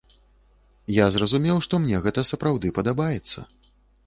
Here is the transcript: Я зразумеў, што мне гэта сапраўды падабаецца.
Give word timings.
Я 0.95 1.05
зразумеў, 1.15 1.59
што 1.67 1.81
мне 1.83 2.01
гэта 2.07 2.25
сапраўды 2.31 2.73
падабаецца. 2.79 3.39